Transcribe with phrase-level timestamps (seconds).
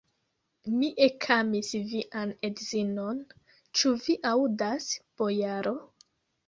[0.77, 3.21] Mi ekamis vian edzinon,
[3.79, 4.91] ĉu vi aŭdas,
[5.23, 5.81] bojaro?